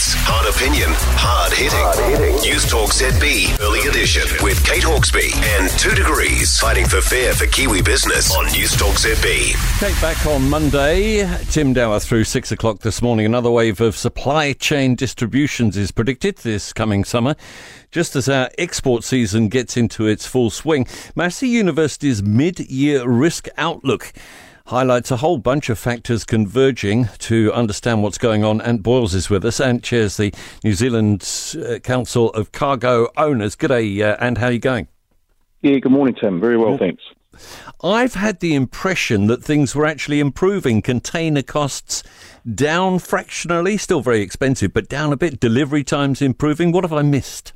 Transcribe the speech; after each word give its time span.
hits, 0.00 0.14
hard 0.16 0.48
opinion, 0.48 0.88
hard 1.16 1.52
hitting. 1.52 2.34
News 2.40 2.64
Talk 2.68 2.90
ZB 2.90 3.60
Early 3.60 3.80
Edition 3.88 4.22
with 4.42 4.64
Kate 4.64 4.82
Hawkesby 4.82 5.34
and 5.58 5.70
Two 5.78 5.94
Degrees 5.94 6.58
fighting 6.58 6.86
for 6.86 7.00
fair 7.00 7.34
for 7.34 7.46
Kiwi 7.46 7.82
business 7.82 8.34
on 8.34 8.46
News 8.52 8.72
Talk 8.76 8.94
ZB. 8.94 9.54
Kate 9.78 10.00
back 10.00 10.24
on 10.26 10.48
Monday. 10.48 11.28
Tim 11.46 11.72
Dower 11.72 12.00
through 12.00 12.24
six 12.24 12.50
o'clock 12.50 12.80
this 12.80 13.02
morning. 13.02 13.26
Another 13.26 13.50
wave 13.50 13.80
of 13.80 13.96
supply 13.96 14.52
chain 14.54 14.94
distributions 14.94 15.76
is 15.76 15.90
predicted 15.90 16.38
this 16.38 16.72
coming 16.72 17.04
summer. 17.04 17.34
Just 17.90 18.16
as 18.16 18.28
our 18.28 18.48
export 18.56 19.04
season 19.04 19.48
gets 19.48 19.76
into 19.76 20.06
its 20.06 20.26
full 20.26 20.50
swing, 20.50 20.86
Massey 21.14 21.48
University's 21.48 22.22
mid-year 22.22 23.06
risk 23.06 23.48
outlook 23.58 24.12
highlights 24.70 25.10
a 25.10 25.16
whole 25.16 25.36
bunch 25.36 25.68
of 25.68 25.76
factors 25.80 26.24
converging 26.24 27.08
to 27.18 27.52
understand 27.52 28.04
what's 28.04 28.18
going 28.18 28.44
on. 28.44 28.60
Ant 28.60 28.84
Boyles 28.84 29.14
is 29.14 29.28
with 29.28 29.44
us 29.44 29.58
and 29.58 29.82
chairs 29.82 30.16
the 30.16 30.32
New 30.62 30.74
Zealand 30.74 31.28
uh, 31.68 31.80
Council 31.80 32.30
of 32.30 32.52
Cargo 32.52 33.08
Owners. 33.16 33.56
G'day, 33.56 34.00
uh, 34.00 34.16
and 34.20 34.38
how 34.38 34.46
are 34.46 34.52
you 34.52 34.60
going? 34.60 34.86
Yeah, 35.62 35.76
good 35.78 35.90
morning, 35.90 36.14
Tim. 36.20 36.40
Very 36.40 36.56
well, 36.56 36.78
thanks. 36.78 37.02
I've 37.82 38.14
had 38.14 38.38
the 38.38 38.54
impression 38.54 39.26
that 39.26 39.42
things 39.42 39.74
were 39.74 39.86
actually 39.86 40.20
improving. 40.20 40.82
Container 40.82 41.42
costs 41.42 42.04
down 42.54 43.00
fractionally, 43.00 43.76
still 43.76 44.02
very 44.02 44.20
expensive, 44.20 44.72
but 44.72 44.88
down 44.88 45.12
a 45.12 45.16
bit. 45.16 45.40
Delivery 45.40 45.82
times 45.82 46.22
improving. 46.22 46.70
What 46.70 46.84
have 46.84 46.92
I 46.92 47.02
missed? 47.02 47.54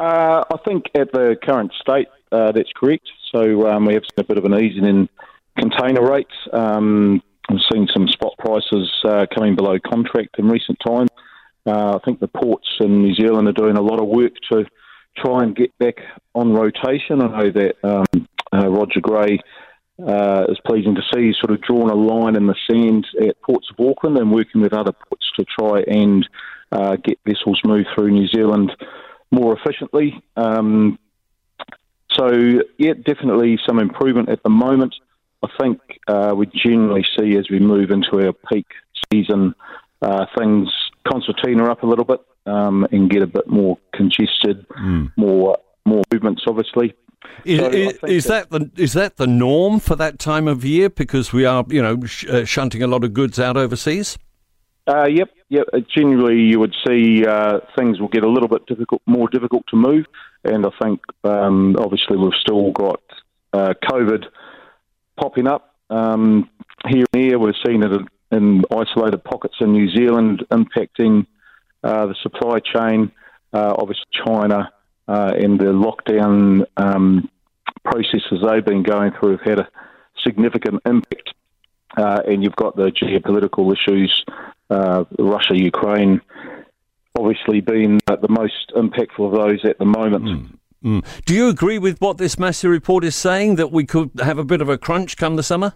Uh, 0.00 0.44
I 0.50 0.56
think 0.64 0.86
at 0.94 1.12
the 1.12 1.36
current 1.42 1.72
state, 1.78 2.08
uh, 2.32 2.52
that's 2.52 2.72
correct. 2.74 3.06
So 3.32 3.68
um, 3.68 3.84
we 3.84 3.92
have 3.92 4.04
seen 4.04 4.24
a 4.24 4.24
bit 4.24 4.38
of 4.38 4.46
an 4.46 4.54
easing 4.54 4.86
in 4.86 5.10
container 5.56 6.08
rates. 6.08 6.34
Um, 6.52 7.22
I've 7.48 7.58
seen 7.72 7.88
some 7.92 8.08
spot 8.08 8.34
prices 8.38 8.90
uh, 9.04 9.26
coming 9.34 9.54
below 9.54 9.78
contract 9.78 10.36
in 10.38 10.48
recent 10.48 10.78
times. 10.84 11.10
Uh, 11.66 11.96
I 11.96 11.98
think 12.04 12.20
the 12.20 12.28
ports 12.28 12.68
in 12.80 13.02
New 13.02 13.14
Zealand 13.14 13.48
are 13.48 13.52
doing 13.52 13.76
a 13.76 13.82
lot 13.82 14.00
of 14.00 14.08
work 14.08 14.32
to 14.52 14.64
try 15.16 15.42
and 15.42 15.56
get 15.56 15.76
back 15.78 15.96
on 16.34 16.52
rotation. 16.52 17.22
I 17.22 17.42
know 17.42 17.50
that 17.50 17.74
um, 17.82 18.28
uh, 18.52 18.68
Roger 18.68 19.00
Gray 19.00 19.40
uh, 20.04 20.44
is 20.48 20.58
pleasing 20.66 20.94
to 20.94 21.02
see 21.12 21.26
he's 21.26 21.36
sort 21.38 21.52
of 21.52 21.62
drawn 21.62 21.90
a 21.90 21.94
line 21.94 22.36
in 22.36 22.46
the 22.46 22.54
sand 22.70 23.06
at 23.20 23.40
ports 23.42 23.68
of 23.70 23.84
Auckland 23.84 24.18
and 24.18 24.30
working 24.30 24.60
with 24.60 24.72
other 24.72 24.92
ports 24.92 25.26
to 25.36 25.44
try 25.58 25.80
and 25.86 26.28
uh, 26.72 26.96
get 26.96 27.18
vessels 27.26 27.60
moved 27.64 27.88
through 27.94 28.10
New 28.10 28.28
Zealand 28.28 28.72
more 29.30 29.56
efficiently. 29.58 30.22
Um, 30.36 30.98
so, 32.12 32.30
yeah, 32.78 32.92
definitely 32.94 33.58
some 33.66 33.78
improvement 33.78 34.28
at 34.28 34.42
the 34.42 34.50
moment. 34.50 34.94
I 35.46 35.62
think 35.62 35.80
uh, 36.08 36.34
we 36.36 36.46
generally 36.46 37.04
see 37.18 37.36
as 37.36 37.48
we 37.50 37.58
move 37.58 37.90
into 37.90 38.24
our 38.24 38.32
peak 38.32 38.66
season, 39.12 39.54
uh, 40.02 40.26
things 40.36 40.68
concertina 41.10 41.70
up 41.70 41.82
a 41.82 41.86
little 41.86 42.04
bit 42.04 42.20
um, 42.46 42.86
and 42.90 43.10
get 43.10 43.22
a 43.22 43.26
bit 43.26 43.48
more 43.48 43.78
congested, 43.94 44.66
mm. 44.68 45.12
more 45.16 45.58
more 45.84 46.02
movements, 46.12 46.42
obviously. 46.48 46.94
Is, 47.44 47.60
so 47.60 47.66
is, 47.68 47.98
is 48.02 48.24
that, 48.24 48.50
that 48.50 48.74
the 48.74 48.82
is 48.82 48.92
that 48.94 49.16
the 49.16 49.26
norm 49.26 49.78
for 49.80 49.94
that 49.96 50.18
time 50.18 50.48
of 50.48 50.64
year? 50.64 50.90
Because 50.90 51.32
we 51.32 51.44
are, 51.44 51.64
you 51.68 51.82
know, 51.82 52.04
sh- 52.04 52.26
uh, 52.26 52.44
shunting 52.44 52.82
a 52.82 52.86
lot 52.86 53.04
of 53.04 53.14
goods 53.14 53.38
out 53.38 53.56
overseas. 53.56 54.18
Uh, 54.88 55.06
yep, 55.08 55.30
yep. 55.48 55.66
Uh, 55.72 55.80
generally, 55.94 56.40
you 56.40 56.60
would 56.60 56.74
see 56.86 57.24
uh, 57.26 57.58
things 57.76 58.00
will 58.00 58.08
get 58.08 58.24
a 58.24 58.28
little 58.28 58.48
bit 58.48 58.66
difficult, 58.66 59.02
more 59.06 59.28
difficult 59.28 59.64
to 59.68 59.76
move, 59.76 60.06
and 60.44 60.66
I 60.66 60.70
think 60.82 61.00
um, 61.24 61.76
obviously 61.78 62.16
we've 62.16 62.32
still 62.40 62.70
got 62.72 63.00
uh, 63.52 63.74
COVID 63.84 64.24
popping 65.16 65.46
up 65.46 65.74
um, 65.90 66.48
here 66.88 67.04
and 67.12 67.30
there. 67.30 67.38
We've 67.38 67.54
seen 67.66 67.82
it 67.82 68.02
in 68.30 68.64
isolated 68.70 69.22
pockets 69.24 69.56
in 69.60 69.72
New 69.72 69.90
Zealand 69.90 70.44
impacting 70.50 71.26
uh, 71.82 72.06
the 72.06 72.14
supply 72.22 72.60
chain. 72.60 73.12
Uh, 73.52 73.74
obviously, 73.78 74.04
China 74.26 74.72
uh, 75.08 75.32
and 75.36 75.58
the 75.58 75.66
lockdown 75.66 76.66
um, 76.76 77.30
processes 77.84 78.44
they've 78.46 78.64
been 78.64 78.82
going 78.82 79.12
through 79.18 79.38
have 79.38 79.46
had 79.46 79.58
a 79.60 79.68
significant 80.24 80.82
impact. 80.84 81.32
Uh, 81.96 82.20
and 82.26 82.42
you've 82.42 82.56
got 82.56 82.76
the 82.76 82.90
geopolitical 82.90 83.72
issues, 83.72 84.24
uh, 84.68 85.04
Russia, 85.18 85.56
Ukraine, 85.56 86.20
obviously 87.18 87.60
being 87.60 88.00
the 88.06 88.28
most 88.28 88.72
impactful 88.76 89.26
of 89.26 89.32
those 89.32 89.64
at 89.64 89.78
the 89.78 89.84
moment. 89.84 90.24
Mm. 90.24 90.58
Mm. 90.86 91.04
Do 91.24 91.34
you 91.34 91.48
agree 91.48 91.78
with 91.78 92.00
what 92.00 92.16
this 92.16 92.38
Massey 92.38 92.68
report 92.68 93.02
is 93.02 93.16
saying 93.16 93.56
that 93.56 93.72
we 93.72 93.84
could 93.84 94.12
have 94.20 94.38
a 94.38 94.44
bit 94.44 94.60
of 94.60 94.68
a 94.68 94.78
crunch 94.78 95.16
come 95.16 95.34
the 95.34 95.42
summer? 95.42 95.74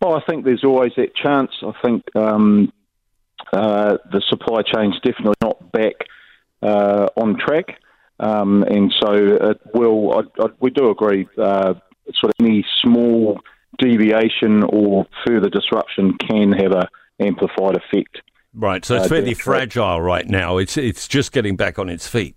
Well, 0.00 0.14
I 0.14 0.20
think 0.30 0.44
there's 0.44 0.62
always 0.62 0.92
that 0.96 1.16
chance. 1.16 1.50
I 1.60 1.72
think 1.84 2.04
um, 2.14 2.72
uh, 3.52 3.96
the 4.12 4.22
supply 4.28 4.62
chain's 4.62 4.94
definitely 5.02 5.34
not 5.42 5.72
back 5.72 5.94
uh, 6.62 7.08
on 7.16 7.36
track, 7.36 7.80
um, 8.20 8.62
and 8.62 8.94
so 9.02 9.12
it 9.12 9.60
will. 9.74 10.12
I, 10.12 10.44
I, 10.44 10.46
we 10.60 10.70
do 10.70 10.90
agree. 10.90 11.26
Uh, 11.36 11.74
sort 12.14 12.32
of 12.32 12.46
any 12.46 12.64
small 12.80 13.40
deviation 13.78 14.62
or 14.68 15.06
further 15.26 15.48
disruption 15.48 16.16
can 16.18 16.52
have 16.52 16.70
a 16.70 16.88
amplified 17.18 17.76
effect. 17.76 18.22
Right. 18.54 18.84
So 18.84 18.96
it's 18.96 19.06
uh, 19.06 19.08
fairly 19.08 19.34
fragile 19.34 20.00
right 20.00 20.28
now. 20.28 20.58
It's 20.58 20.76
it's 20.76 21.08
just 21.08 21.32
getting 21.32 21.56
back 21.56 21.80
on 21.80 21.88
its 21.88 22.06
feet 22.06 22.36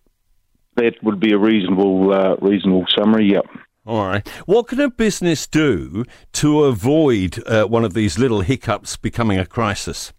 that 0.75 0.95
would 1.03 1.19
be 1.19 1.33
a 1.33 1.37
reasonable 1.37 2.13
uh, 2.13 2.35
reasonable 2.41 2.85
summary. 2.97 3.31
Yep. 3.31 3.45
All 3.85 4.07
right. 4.07 4.27
What 4.45 4.67
can 4.67 4.79
a 4.79 4.89
business 4.89 5.45
do 5.45 6.05
to 6.33 6.63
avoid 6.63 7.41
uh, 7.47 7.65
one 7.65 7.85
of 7.85 7.93
these 7.93 8.17
little 8.17 8.41
hiccups 8.41 8.97
becoming 8.97 9.37
a 9.37 9.45
crisis? 9.45 10.11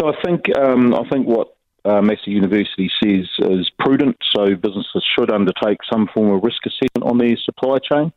So 0.00 0.08
I 0.08 0.20
think 0.24 0.46
um, 0.58 0.92
I 0.94 1.08
think 1.08 1.26
what 1.26 1.56
uh, 1.84 2.02
Massey 2.02 2.32
University 2.32 2.90
says 3.02 3.28
is 3.38 3.70
prudent. 3.78 4.16
So 4.36 4.54
businesses 4.56 5.04
should 5.16 5.30
undertake 5.30 5.78
some 5.90 6.08
form 6.12 6.36
of 6.36 6.42
risk 6.42 6.58
assessment 6.66 7.10
on 7.10 7.18
their 7.18 7.36
supply 7.36 7.78
chain, 7.78 8.12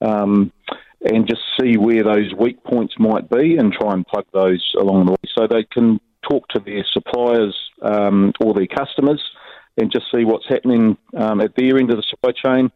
um, 0.00 0.52
and 1.02 1.28
just 1.28 1.42
see 1.60 1.76
where 1.76 2.02
those 2.02 2.32
weak 2.38 2.62
points 2.64 2.94
might 2.98 3.28
be, 3.28 3.56
and 3.56 3.72
try 3.72 3.92
and 3.92 4.06
plug 4.06 4.24
those 4.32 4.74
along 4.78 5.06
the 5.06 5.12
way, 5.12 5.30
so 5.36 5.46
they 5.46 5.64
can 5.64 6.00
talk 6.28 6.48
to 6.48 6.60
their 6.60 6.84
suppliers 6.92 7.56
um, 7.82 8.32
or 8.40 8.54
their 8.54 8.66
customers 8.66 9.22
and 9.78 9.92
just 9.92 10.06
see 10.10 10.24
what's 10.24 10.48
happening 10.48 10.96
um, 11.16 11.40
at 11.40 11.54
their 11.56 11.78
end 11.78 11.90
of 11.90 11.96
the 11.96 12.02
supply 12.08 12.32
chain, 12.32 12.70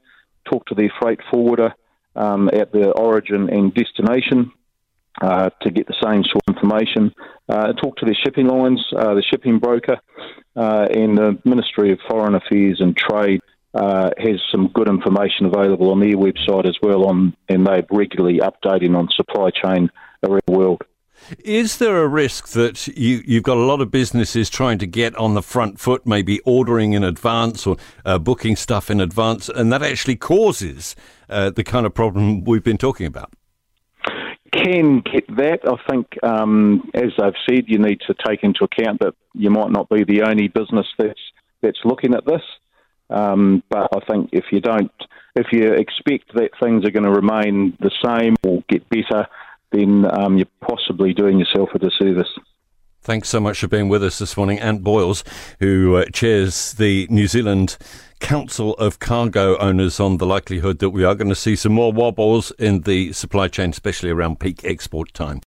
talk 0.44 0.66
to 0.66 0.74
their 0.74 0.92
freight 1.00 1.20
forwarder 1.30 1.74
um, 2.16 2.48
at 2.52 2.72
the 2.72 2.90
origin 2.92 3.48
and 3.50 3.74
destination 3.74 4.52
uh, 5.20 5.50
to 5.60 5.70
get 5.70 5.86
the 5.86 5.94
same 6.02 6.24
sort 6.24 6.42
of 6.48 6.56
information, 6.56 7.12
uh, 7.48 7.72
talk 7.74 7.96
to 7.96 8.04
their 8.06 8.14
shipping 8.14 8.46
lines, 8.46 8.84
uh, 8.96 9.14
the 9.14 9.22
shipping 9.22 9.58
broker, 9.58 9.98
uh, 10.56 10.86
and 10.91 11.18
the 11.18 11.38
Ministry 11.44 11.92
of 11.92 11.98
Foreign 12.08 12.34
Affairs 12.34 12.80
and 12.80 12.96
Trade. 12.96 13.41
Uh, 13.74 14.10
has 14.18 14.38
some 14.50 14.68
good 14.74 14.86
information 14.86 15.46
available 15.46 15.92
on 15.92 15.98
their 15.98 16.14
website 16.14 16.68
as 16.68 16.76
well, 16.82 17.06
on 17.06 17.34
and 17.48 17.66
they're 17.66 17.86
regularly 17.91 18.38
updating 18.38 18.94
on 18.94 19.08
supply 19.16 19.48
chain 19.48 19.91
around 20.22 20.42
the 20.46 20.52
world. 20.52 20.82
Is 21.44 21.78
there 21.78 22.03
a 22.03 22.09
risk 22.09 22.49
that 22.49 22.87
you, 22.88 23.22
you've 23.25 23.43
got 23.43 23.56
a 23.56 23.60
lot 23.60 23.81
of 23.81 23.91
businesses 23.91 24.50
trying 24.50 24.78
to 24.78 24.87
get 24.87 25.15
on 25.16 25.34
the 25.34 25.43
front 25.43 25.78
foot, 25.78 26.06
maybe 26.06 26.41
ordering 26.41 26.93
in 26.93 27.05
advance 27.05 27.66
or 27.66 27.77
uh, 28.05 28.19
booking 28.19 28.56
stuff 28.56 28.91
in 28.91 29.00
advance, 29.00 29.49
and 29.49 29.72
that 29.72 29.83
actually 29.83 30.16
causes 30.16 30.94
uh, 31.28 31.50
the 31.50 31.65
kind 31.65 31.87
of 31.87 31.94
problem 31.94 32.44
we've 32.44 32.65
been 32.65 32.78
talking 32.78 33.06
about? 33.06 33.33
Can 34.53 35.00
get 35.00 35.27
that. 35.37 35.60
I 35.65 35.91
think, 35.91 36.06
um, 36.22 36.91
as 36.94 37.12
I've 37.21 37.34
said, 37.49 37.65
you 37.69 37.78
need 37.78 38.00
to 38.06 38.15
take 38.27 38.43
into 38.43 38.65
account 38.65 39.00
that 39.00 39.15
you 39.33 39.50
might 39.50 39.71
not 39.71 39.89
be 39.89 40.04
the 40.04 40.22
only 40.22 40.49
business 40.49 40.87
that's 40.99 41.21
that's 41.62 41.81
looking 41.84 42.15
at 42.15 42.27
this. 42.27 42.43
Um, 43.09 43.62
but 43.71 43.89
I 43.94 44.00
think 44.10 44.31
if 44.33 44.44
you 44.53 44.60
don't, 44.60 44.93
if 45.37 45.47
you 45.53 45.72
expect 45.72 46.34
that 46.34 46.50
things 46.62 46.84
are 46.84 46.91
going 46.91 47.04
to 47.04 47.10
remain 47.10 47.77
the 47.81 47.91
same 48.04 48.37
or 48.44 48.62
get 48.69 48.89
better, 48.89 49.27
then 49.72 50.06
um, 50.12 50.37
you're 50.37 50.47
possibly 50.60 51.12
doing 51.15 51.38
yourself 51.38 51.71
a 51.75 51.78
disservice. 51.78 52.28
Thanks 53.05 53.28
so 53.28 53.41
much 53.41 53.59
for 53.59 53.66
being 53.66 53.88
with 53.88 54.05
us 54.05 54.21
this 54.21 54.37
morning. 54.37 54.60
Ant 54.60 54.84
Boyles, 54.84 55.24
who 55.59 55.97
uh, 55.97 56.04
chairs 56.13 56.74
the 56.74 57.09
New 57.10 57.27
Zealand 57.27 57.77
Council 58.21 58.74
of 58.74 59.01
Cargo 59.01 59.59
Owners, 59.59 59.98
on 59.98 60.19
the 60.19 60.27
likelihood 60.27 60.78
that 60.78 60.91
we 60.91 61.03
are 61.03 61.16
going 61.16 61.28
to 61.28 61.34
see 61.34 61.57
some 61.57 61.72
more 61.72 61.92
wobbles 61.92 62.53
in 62.60 62.83
the 62.83 63.13
supply 63.13 63.48
chain, 63.48 63.71
especially 63.71 64.10
around 64.10 64.39
peak 64.39 64.65
export 64.65 65.13
time. 65.15 65.41